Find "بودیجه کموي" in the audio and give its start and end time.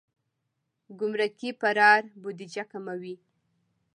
2.21-3.15